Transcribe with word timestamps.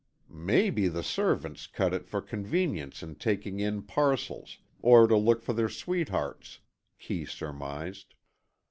"Maybe 0.33 0.87
the 0.87 1.03
servants 1.03 1.67
cut 1.67 1.93
it 1.93 2.07
for 2.07 2.23
convenience 2.23 3.03
in 3.03 3.13
taking 3.17 3.59
in 3.59 3.83
parcels, 3.83 4.57
or 4.81 5.05
to 5.05 5.15
look 5.15 5.43
for 5.43 5.53
their 5.53 5.69
sweethearts," 5.69 6.57
Kee 6.97 7.23
surmised. 7.23 8.15